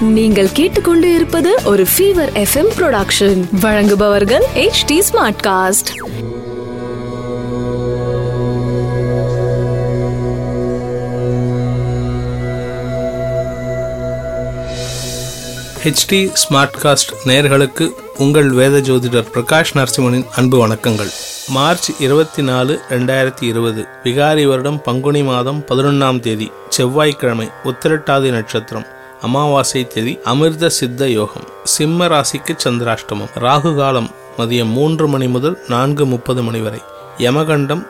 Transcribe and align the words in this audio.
நீங்கள் 0.00 0.52
கேட்டுக்கொண்டு 0.52 1.14
இருப்பது 1.14 1.60
ஒரு 1.64 1.86
ஃபீவர் 1.98 2.44
எஃப்எம் 2.44 2.70
ப்ரொடக்ஷன் 2.76 3.44
வழங்குபவர்கள் 3.60 4.42
H 4.54 4.84
T 4.84 5.02
Smart 5.10 5.42
cast 5.42 6.08
HT 15.84 16.32
Smartcast 16.50 17.12
நேயர்களுக்கு 17.24 17.90
உங்கள் 18.18 18.50
வேத 18.50 18.78
ஜோதிடர் 18.78 19.26
பிரகாஷ் 19.34 19.74
நரசிம்மனின் 19.74 20.26
அன்பு 20.36 20.66
வணக்கங்கள். 20.66 21.12
மார்ச் 21.48 21.90
இருபத்தி 21.98 22.42
நாலு 22.42 22.80
ரெண்டாயிரத்தி 22.88 23.42
இருபது 23.42 23.86
விகாரி 24.04 24.48
வருடம் 24.48 24.82
பங்குனி 24.82 25.22
மாதம் 25.22 25.64
பதினொன்றாம் 25.68 26.20
தேதி. 26.20 26.52
செவ்வாய்க்கிழமை 26.70 27.48
உத்திரட்டாதி 27.64 28.30
நட்சத்திரம் 28.30 28.86
அமாவாசை 29.22 29.86
தேதி 29.86 30.18
அமிர்த 30.24 30.68
சித்த 30.68 31.08
யோகம் 31.08 31.46
சிம்ம 31.64 32.06
ராசிக்கு 32.06 32.54
சந்திராஷ்டமம். 32.64 33.32
ராகு 33.38 33.76
காலம் 33.76 34.10
மதியம் 34.38 34.72
மூன்று 34.76 35.08
மணி 35.08 35.28
முதல் 35.28 35.56
நான்கு 35.68 36.06
முப்பது 36.06 36.42
மணி 36.42 36.60
வரை. 36.60 36.80
யமகண்டம் 37.18 37.86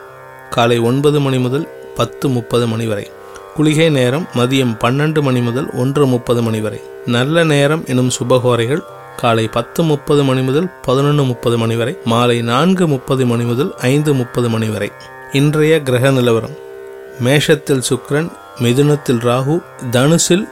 காலை 0.50 0.78
ஒன்பது 0.78 1.20
மணி 1.20 1.38
முதல் 1.38 1.68
பத்து 1.94 2.28
முப்பது 2.28 2.66
மணி 2.66 2.86
வரை. 2.86 3.10
குளிகை 3.56 3.90
நேரம் 3.90 4.26
மதியம் 4.34 4.74
பன்னெண்டு 4.80 5.22
மணி 5.22 5.40
முதல் 5.40 5.68
ஒன்று 5.74 6.06
முப்பது 6.06 6.42
மணி 6.42 6.60
வரை. 6.60 6.80
நல்ல 7.06 7.44
நேரம் 7.44 7.84
எனும் 7.86 8.10
சுபகோரைகள் 8.10 8.82
காலை 9.16 9.48
பத்து 9.48 9.82
முப்பது 9.82 10.24
மணி 10.24 10.40
முதல் 10.40 10.68
பதினொன்று 10.82 11.24
முப்பது 11.24 11.58
மணி 11.58 11.76
வரை. 11.76 11.94
மாலை 12.04 12.42
நான்கு 12.42 12.86
முப்பது 12.86 13.26
மணி 13.26 13.42
முதல் 13.42 13.74
ஐந்து 13.80 14.14
முப்பது 14.14 14.48
மணி 14.48 14.68
வரை. 14.68 14.90
இன்றைய 15.32 15.82
கிரக 15.82 16.10
நிலவரம். 16.10 16.68
மேஷத்தில் 17.24 17.82
சுக்ரன் 17.88 18.30
மிதுனத்தில் 18.62 19.20
ராகு 19.20 19.62
தனுசில் 19.90 20.48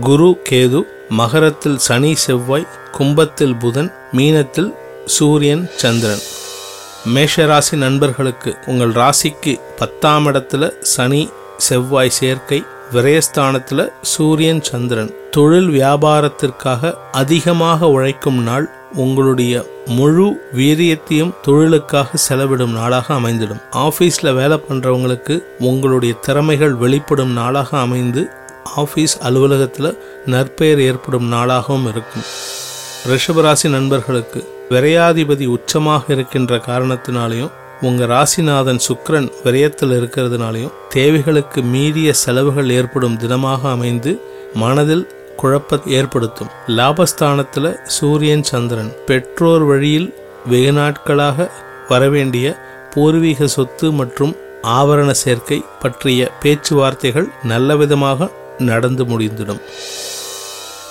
குரு 0.00 0.38
கேது 0.50 0.82
மகரத்தில் 1.08 1.78
சனி 1.78 2.14
செவ்வாய் 2.14 2.66
கும்பத்தில் 2.92 3.56
புதன் 3.56 3.92
மீனத்தில் 4.12 4.74
சூரியன் 5.06 5.70
சந்திரன். 5.76 6.22
மேஷராசி 7.14 7.76
நண்பர்களுக்கு 7.76 8.56
உங்கள் 8.66 8.92
ராசிக்கு 8.92 9.60
பத்தாம் 9.76 10.26
இடத்துல 10.26 10.72
சனி 10.80 11.30
செவ்வாய் 11.56 12.10
சேர்க்கை 12.10 12.64
விரயஸ்தானத்தில் 12.94 13.82
சூரியன் 14.02 14.62
சந்திரன் 14.62 15.10
தொழில் 15.30 15.68
வியாபாரத்திற்காக 15.68 16.90
அதிகமாக 17.12 17.88
உழைக்கும் 17.88 18.40
நாள் 18.42 18.66
உங்களுடைய 18.94 19.54
முழு 19.86 20.26
வீரியத்தையும் 20.56 21.32
தொழிலுக்காக 21.42 22.18
செலவிடும் 22.28 22.74
நாளாக 22.78 23.14
அமைந்திடும். 23.14 23.62
ஆபீஸ்ல 23.86 24.34
வேலை 24.34 24.58
பண்றவங்களுக்கு 24.68 25.36
உங்களுடைய 25.58 26.14
திறமைகள் 26.14 26.74
வெளிப்படும் 26.74 27.32
நாளாக 27.32 27.78
அமைந்து 27.78 28.24
ஆபீஸ் 28.74 29.16
அலுவலகத்தில் 29.18 29.98
நற்பெயர் 30.26 30.80
ஏற்படும் 30.80 31.32
நாளாகவும் 31.32 31.88
இருக்கும். 31.88 32.26
ரிஷபராசி 33.12 33.68
நண்பர்களுக்கு 33.68 34.40
விரையாதிபதி 34.70 35.46
உச்சமாக 35.56 36.02
இருக்கின்ற 36.08 36.56
காரணத்தினாலையும் 36.56 37.52
உங்கள் 37.82 38.08
ராசிநாதன் 38.08 38.80
சுக்ரன் 38.88 39.28
விரயத்தில் 39.44 39.92
இருக்கிறதுனாலையும் 39.98 40.74
தேவைகளுக்கு 40.88 41.62
மீறிய 41.62 42.12
செலவுகள் 42.12 42.70
ஏற்படும் 42.70 43.16
தினமாக 43.18 43.60
அமைந்து 43.62 44.22
மனதில் 44.54 45.04
குழப்ப 45.36 45.78
ஏற்படுத்தும். 45.86 46.50
லாபஸ்தானத்தில் 46.68 47.80
சூரியன் 47.82 48.42
சந்திரன் 48.42 48.92
பெற்றோர் 49.06 49.62
வழியில் 49.62 50.14
வெகு 50.46 50.72
நாட்களாக 50.72 51.50
வரவேண்டிய 51.88 52.56
பூர்வீக 52.94 53.46
சொத்து 53.46 53.92
மற்றும் 53.92 54.36
ஆவரண 54.62 55.10
சேர்க்கை 55.10 55.64
பற்றிய 55.80 56.30
பேச்சுவார்த்தைகள் 56.42 57.28
நல்ல 57.42 57.76
விதமாக 57.76 58.30
நடந்து 58.58 59.04
முடிந்திடும். 59.04 59.62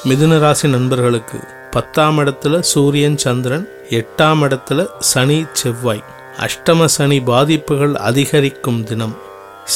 மிதுன 0.09 0.39
ராசி 0.39 0.67
நண்பர்களுக்கு 0.67 1.39
பத்தாம் 1.71 2.19
இடத்துல 2.19 2.59
சூரியன் 2.59 3.17
சந்திரன் 3.17 3.67
எட்டாம் 3.89 4.41
இடத்துல 4.47 4.87
சனி 4.99 5.45
செவ்வாய். 5.53 6.03
அஷ்டம 6.45 6.85
சனி 6.85 7.19
பாதிப்புகள் 7.19 7.95
அதிகரிக்கும் 7.95 8.83
தினம். 8.83 9.15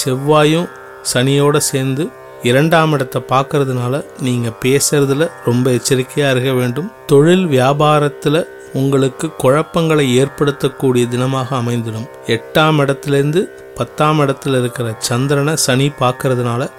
செவ்வாயும் 0.03 0.69
சனியோட 1.13 1.57
சேர்ந்து 1.57 2.03
இரண்டாம் 2.41 2.91
இடத்தை 2.91 3.21
பார்க்கறதுனால 3.29 4.03
நீங்கள் 4.19 4.57
பேசுறதுல 4.65 5.29
ரொம்ப 5.45 5.71
எச்சரிக்கையாக 5.71 6.31
இருக்க 6.31 6.51
வேண்டும். 6.53 6.91
தொழில் 7.05 7.45
வியாபாரத்தில் 7.47 8.39
உங்களுக்கு 8.73 9.27
குழப்பங்களை 9.37 10.05
ஏற்படுத்தக்கூடிய 10.21 11.03
தினமாக 11.13 11.47
அமைந்துடும். 11.61 12.07
எட்டாம் 12.27 12.79
இடத்துலேருந்து 12.83 13.43
பத்தாம் 13.75 14.19
இடத்துல 14.21 14.59
இருக்கிற 14.59 14.95
சந்திரனை 14.99 15.55
சனி 15.55 15.91
பார்க்கறதுனால 15.99 16.69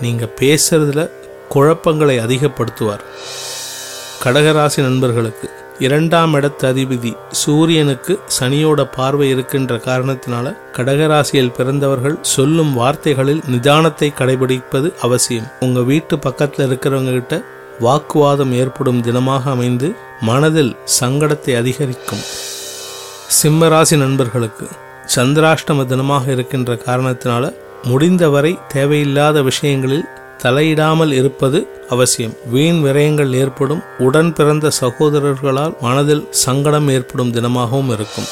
நீங்கள் 0.00 0.34
பேசுறதுல 0.40 1.10
குழப்பங்களை 1.48 2.18
அதிகப்படுத்துவார். 2.24 3.04
கடகராசி 4.24 4.80
நண்பர்களுக்கு 4.82 5.48
இரண்டாம் 5.78 6.32
இடத்து 6.34 6.64
அதிபதி 6.68 7.10
சூரியனுக்கு 7.30 8.12
சனியோட 8.38 8.80
பார்வை 8.96 9.28
இருக்கின்ற 9.28 9.74
காரணத்தினால 9.76 10.46
கடகராசியில் 10.76 11.52
பிறந்தவர்கள் 11.56 12.16
சொல்லும் 12.22 12.72
வார்த்தைகளில் 12.72 13.42
நிதானத்தை 13.52 14.08
கடைபிடிப்பது 14.20 14.88
அவசியம். 15.00 15.46
உங்க 15.60 15.80
வீட்டு 15.80 16.16
பக்கத்துல 16.16 16.66
இருக்கிறவங்க 16.68 17.12
கிட்ட 17.12 17.36
வாக்குவாதம் 17.80 18.52
ஏற்படும் 18.52 19.02
தினமாக 19.02 19.44
அமைந்து 19.54 19.90
மனதில் 20.20 20.76
சங்கடத்தை 21.00 21.54
அதிகரிக்கும். 21.56 22.24
சிம்மராசி 23.38 23.96
நண்பர்களுக்கு 23.96 24.68
சந்திராஷ்டம 25.16 25.84
தினமாக 25.92 26.24
இருக்கின்ற 26.30 26.74
காரணத்தினால 26.86 27.54
முடிந்தவரை 27.82 28.58
தேவையில்லாத 28.68 29.42
விஷயங்களில் 29.42 30.06
தலையிடாமல் 30.44 31.12
இருப்பது 31.12 31.66
அவசியம். 31.88 32.36
வீண் 32.50 32.80
விரயங்கள் 32.84 33.32
ஏற்படும். 33.32 33.82
உடன் 33.98 34.32
பிறந்த 34.32 34.70
சகோதரர்களால் 34.80 35.74
மனதில் 35.80 36.28
சங்கடம் 36.30 36.88
ஏற்படும் 36.88 37.34
தினமாகவும் 37.34 37.92
இருக்கும். 37.92 38.28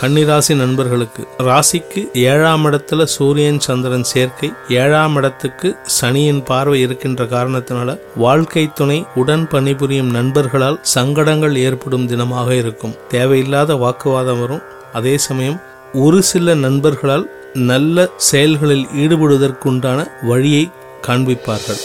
கன்னிராசி 0.00 0.54
நண்பர்களுக்கு 0.56 1.22
ராசிக்கு 1.38 2.00
ஏழாம் 2.14 2.66
இடத்துல 2.66 3.04
சூரியன் 3.04 3.60
சந்திரன் 3.60 4.02
சேர்க்கை 4.02 4.52
ஏழாம் 4.68 5.16
இடத்துக்கு 5.16 5.76
சனியின் 5.86 6.42
பார்வை 6.42 6.80
இருக்கின்ற 6.80 7.24
காரணத்தினால 7.24 7.98
வாழ்க்கை 8.16 8.70
துணை 8.74 9.04
உடன் 9.14 9.48
பணிபுரியும் 9.48 10.10
நண்பர்களால் 10.10 10.80
சங்கடங்கள் 10.82 11.56
ஏற்படும் 11.56 12.08
தினமாக 12.08 12.50
இருக்கும். 12.50 12.94
தேவையில்லாத 13.08 13.74
வாக்குவாதம் 13.74 14.40
வரும். 14.40 14.62
அதே 14.92 15.18
சமயம் 15.18 15.60
ஒரு 15.92 16.22
சில 16.22 16.54
நண்பர்களால் 16.54 17.30
நல்ல 17.54 18.08
செயல்களில் 18.16 18.86
ஈடுபடுவதற்குண்டான 18.96 20.06
வழியை 20.22 20.70
காண்பிப்பார்கள். 21.06 21.80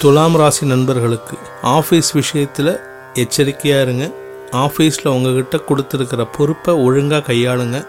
துலாம் 0.00 0.36
ராசி 0.36 0.66
நண்பர்களுக்கு 0.66 1.36
ஆஃபீஸ் 1.62 2.10
விஷயத்தில் 2.12 2.80
எச்சரிக்கையாக 3.14 3.82
இருங்க. 3.82 4.10
ஆஃபீஸில் 4.52 5.08
உங்ககிட்ட 5.08 5.56
கொடுத்துருக்கிற 5.56 6.28
பொறுப்பை 6.32 6.74
ஒழுங்காக 6.74 7.32
கையாளுங்க. 7.32 7.86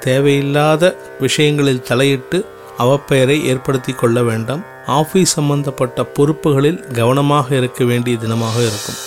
தேவையில்லாத 0.00 0.96
விஷயங்களில் 1.20 1.82
தலையிட்டு 1.82 2.44
அவப்பெயரை 2.78 3.44
ஏற்படுத்தி 3.44 3.92
கொள்ள 3.92 4.22
வேண்டாம். 4.22 4.64
ஆஃபீஸ் 4.86 5.34
சம்பந்தப்பட்ட 5.38 6.06
பொறுப்புகளில் 6.14 6.92
கவனமாக 6.92 7.56
இருக்க 7.56 7.84
வேண்டிய 7.84 8.16
தினமாக 8.16 8.56
இருக்கும். 8.56 8.98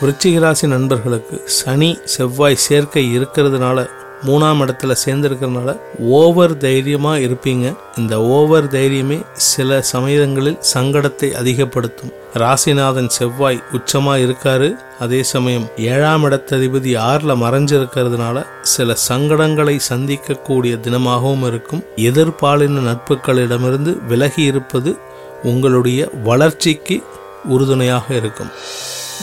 விருச்சிகராசி 0.00 0.66
நண்பர்களுக்கு 0.66 1.42
சனி 1.44 1.98
செவ்வாய் 2.04 2.56
சேர்க்கை 2.56 3.18
இருக்கிறதுனால 3.18 3.90
மூணாம் 4.22 4.60
இடத்துல 4.64 4.96
சேர்ந்துருக்கிறதுனால 5.04 5.78
ஓவர் 5.98 6.56
தைரியமாக 6.56 7.18
இருப்பீங்க. 7.18 7.76
இந்த 7.98 8.20
ஓவர் 8.20 8.66
தைரியமே 8.66 9.26
சில 9.32 9.82
சமயங்களில் 9.82 10.58
சங்கடத்தை 10.74 11.32
அதிகப்படுத்தும். 11.32 12.12
ராசிநாதன் 12.34 13.08
செவ்வாய் 13.08 13.62
உச்சமாக 13.72 14.18
இருக்காரு. 14.18 14.74
அதே 15.00 15.22
சமயம் 15.22 15.66
ஏழாம் 15.76 16.24
இடத்ததிபதி 16.24 16.98
ஆறில் 16.98 17.40
மறைஞ்சிருக்கிறதுனால 17.42 18.46
சில 18.62 18.96
சங்கடங்களை 19.08 19.80
சந்திக்கக்கூடிய 19.88 20.80
தினமாகவும் 20.80 21.46
இருக்கும். 21.46 21.84
எதிர்பாலின 21.96 22.82
நட்புகளிடமிருந்து 22.90 24.06
விலகி 24.06 24.42
இருப்பது 24.42 24.96
உங்களுடைய 25.42 26.08
வளர்ச்சிக்கு 26.24 27.02
உறுதுணையாக 27.44 28.14
இருக்கும். 28.14 28.50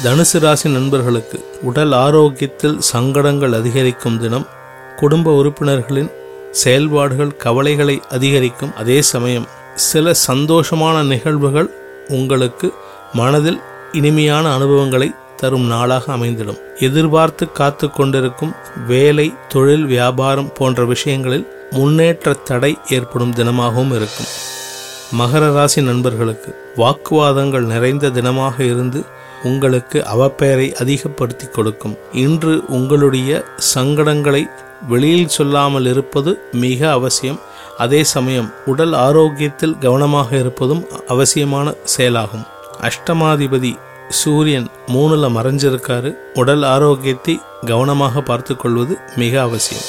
தனுசு 0.04 0.40
ராசி 0.40 0.70
நண்பர்களுக்கு 0.70 1.50
உடல் 1.62 1.92
ஆரோக்கியத்தில் 1.92 2.80
சங்கடங்கள் 2.80 3.54
அதிகரிக்கும் 3.54 4.20
தினம் 4.20 4.46
குடும்ப 5.02 5.34
உறுப்பினர்களின் 5.36 6.12
செயல்பாடுகள் 6.62 7.38
கவலைகளை 7.38 7.96
அதிகரிக்கும் 8.10 8.76
அதே 8.76 8.98
சமயம் 9.14 9.48
சில 9.76 10.14
சந்தோஷமான 10.28 10.98
நிகழ்வுகள் 11.04 11.70
உங்களுக்கு 12.08 12.68
மனதில் 13.14 13.60
இனிமையான 13.92 14.46
அனுபவங்களை 14.54 15.10
தரும் 15.36 15.68
நாளாக 15.68 16.06
அமைந்திடும். 16.14 16.60
எதிர்பார்த்து 16.80 17.52
காத்து 17.52 17.88
கொண்டிருக்கும் 17.90 18.54
வேலை 18.88 19.28
தொழில் 19.48 19.86
வியாபாரம் 19.86 20.54
போன்ற 20.54 20.86
விஷயங்களில் 20.86 21.48
முன்னேற்ற 21.72 22.34
தடை 22.34 22.78
ஏற்படும் 22.90 23.36
தினமாகவும் 23.36 23.94
இருக்கும். 23.96 24.32
மகர 25.20 25.54
ராசி 25.54 25.82
நண்பர்களுக்கு 25.82 26.52
வாக்குவாதங்கள் 26.78 27.66
நிறைந்த 27.74 28.10
தினமாக 28.10 28.60
இருந்து 28.60 29.00
உங்களுக்கு 29.44 30.00
அவப்பெயரை 30.16 30.68
அதிகப்படுத்தி 30.74 31.48
கொடுக்கும். 31.48 31.98
இன்று 32.26 32.54
உங்களுடைய 32.68 33.44
சங்கடங்களை 33.76 34.44
வெளியில் 34.90 35.28
சொல்லாமல் 35.28 35.86
இருப்பது 35.86 36.40
மிக 36.52 36.92
அவசியம். 36.92 37.40
அதே 37.78 38.04
சமயம் 38.04 38.54
உடல் 38.66 38.94
ஆரோக்கியத்தில் 38.94 39.78
கவனமாக 39.78 40.38
இருப்பதும் 40.38 40.86
அவசியமான 41.08 41.74
செயலாகும். 41.84 42.44
அஷ்டமாதிபதி 42.82 43.78
சூரியன் 44.10 44.68
மூணுல 44.88 45.30
மறைஞ்சிருக்காரு. 45.38 46.16
உடல் 46.34 46.64
ஆரோக்கியத்தை 46.64 47.40
கவனமாக 47.66 48.22
பார்த்து 48.22 48.56
கொள்வது 48.56 48.98
மிக 49.16 49.42
அவசியம். 49.42 49.84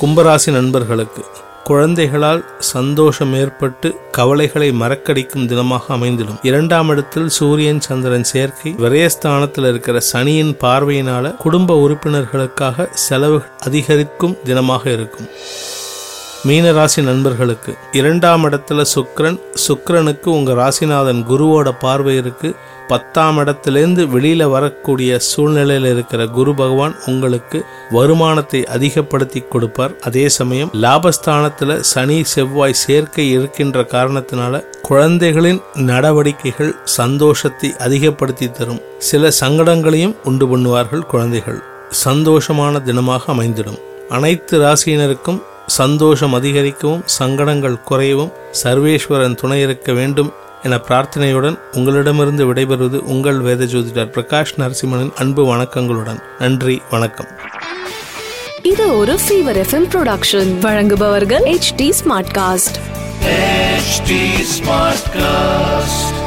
கும்பராசி 0.00 0.50
நண்பர்களுக்கு 0.50 1.24
குழந்தைகளால் 1.68 2.42
சந்தோஷம் 2.58 3.32
ஏற்பட்டு 3.34 3.88
கவலைகளை 4.10 4.68
மறக்கடிக்கும் 4.82 5.48
தினமாக 5.50 5.84
அமைந்திடும். 5.96 6.38
இரண்டாம் 6.42 6.88
இடத்தில் 6.88 7.28
சூரியன் 7.28 7.80
சந்திரன் 7.80 8.28
சேர்க்கை 8.32 8.70
விரயஸ்தானத்தில் 8.84 9.68
இருக்கிற 9.68 10.00
சனியின் 10.12 10.54
பார்வையினால 10.60 11.34
குடும்ப 11.36 11.76
உறுப்பினர்களுக்காக 11.86 12.86
செலவு 13.06 13.40
அதிகரிக்கும் 13.66 14.36
தினமாக 14.44 14.86
இருக்கும். 14.92 15.28
மீனராசி 16.46 17.02
நண்பர்களுக்கு 17.02 17.74
இரண்டாம் 17.92 18.44
இடத்துல 18.44 18.84
சுக்ரன் 18.94 19.38
சுக்ரனுக்கு 19.68 20.26
உங்க 20.26 20.52
ராசிநாதன் 20.52 21.22
குருவோட 21.28 21.74
பார்வை 21.80 22.16
இருக்கு. 22.16 22.54
பத்தாம் 22.88 23.36
இடத்திலிருந்து 23.36 24.06
வெளியில 24.06 24.50
வரக்கூடிய 24.50 25.18
சூழ்நிலையில் 25.18 25.92
இருக்கிற 25.92 26.26
குரு 26.26 26.54
பகவான் 26.54 26.94
உங்களுக்கு 27.06 27.64
வருமானத்தை 27.90 28.66
அதிகப்படுத்தி 28.66 29.40
கொடுப்பார். 29.40 29.96
அதே 30.00 30.28
சமயம் 30.28 30.70
லாபஸ்தானத்துல 30.72 31.80
சனி 31.80 32.24
செவ்வாய் 32.24 32.80
சேர்க்கை 32.84 33.30
இருக்கின்ற 33.30 33.82
காரணத்தினால 33.82 34.64
குழந்தைகளின் 34.82 35.60
நடவடிக்கைகள் 35.74 36.76
சந்தோஷத்தை 36.84 37.76
அதிகப்படுத்தி 37.78 38.50
தரும். 38.50 38.80
சில 38.98 39.32
சங்கடங்களையும் 39.40 40.16
உண்டு 40.24 40.56
பண்ணுவார்கள் 40.56 41.00
குழந்தைகள். 41.00 41.62
சந்தோஷமான 42.04 42.80
தினமாக 42.86 43.20
அமைந்திடும். 43.26 43.78
அனைத்து 44.08 44.60
ராசியினருக்கும் 44.60 45.42
சந்தோஷம் 45.68 46.32
அதிகரிக்கவும் 46.32 47.02
சங்கடங்கள் 47.04 47.78
குறையவும் 47.90 48.32
சர்வேஸ்வரன் 48.62 49.34
துணை 49.34 49.60
இருக்க 49.60 49.92
வேண்டும் 49.92 50.32
என 50.62 50.76
பிரார்த்தனையுடன் 50.76 51.58
உங்களிடமிருந்து 51.72 52.54
விடைபெறுவது 52.54 52.98
உங்கள் 52.98 53.40
வேத 53.40 53.64
ஜோதிடர் 53.64 54.10
பிரகாஷ் 54.10 54.54
நரசிம்மனின் 54.58 55.12
அன்பு 55.14 55.56
வணக்கங்களுடன். 55.56 56.20
நன்றி 56.38 56.82
வணக்கம். 56.90 57.26
இது 58.62 58.96
ஒரு 58.96 59.18
ஃபீவர் 59.28 59.64
எஃப்எம் 59.64 59.88
ப்ரொடக்ஷன் 59.94 60.58
வழங்குபவர்கள் 60.58 61.44
H 61.44 61.74
T 61.74 61.92
Smart 62.04 62.32
cast 62.34 62.78
HT 63.28 64.10
Smartcast. 64.56 66.17